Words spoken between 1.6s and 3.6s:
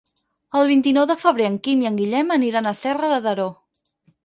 Quim i en Guillem aniran a Serra de Daró.